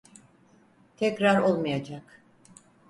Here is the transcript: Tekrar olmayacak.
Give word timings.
Tekrar 0.97 1.39
olmayacak. 1.41 2.21